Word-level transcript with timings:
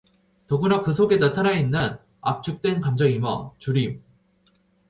더구나 0.47 0.81
그 0.81 0.95
속에 0.95 1.17
나타나 1.19 1.51
있는 1.59 1.97
압축된 2.21 2.81
감정이며 2.81 3.53
주림 3.59 4.01